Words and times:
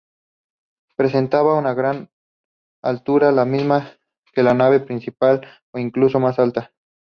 Presentaba 0.95 1.53
una 1.59 1.75
gran 1.75 2.09
altura, 2.81 3.31
la 3.31 3.45
misma 3.45 3.91
que 4.33 4.41
la 4.41 4.55
nave 4.55 4.79
principal 4.79 5.47
o 5.71 5.77
incluso 5.77 6.19
más 6.19 6.39
alta. 6.39 6.73